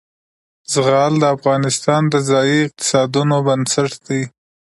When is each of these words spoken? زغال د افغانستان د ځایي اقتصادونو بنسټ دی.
زغال 0.73 1.13
د 1.19 1.23
افغانستان 1.35 2.01
د 2.09 2.15
ځایي 2.29 2.57
اقتصادونو 2.67 3.35
بنسټ 3.47 3.91
دی. 4.07 4.21